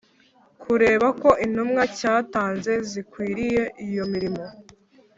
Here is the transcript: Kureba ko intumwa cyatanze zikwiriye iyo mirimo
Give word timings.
Kureba 0.61 1.07
ko 1.21 1.29
intumwa 1.45 1.83
cyatanze 1.97 2.71
zikwiriye 2.89 3.63
iyo 3.87 4.03
mirimo 4.11 4.43